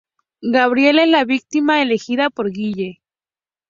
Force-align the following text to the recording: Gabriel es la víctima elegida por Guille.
Gabriel 0.55 0.97
es 0.97 1.09
la 1.09 1.25
víctima 1.25 1.83
elegida 1.83 2.31
por 2.31 2.49
Guille. 2.51 3.03